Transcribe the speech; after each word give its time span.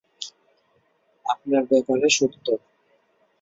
আপনার 1.25 1.63
ব্যাপারে 1.69 2.07
সত্য। 2.17 2.45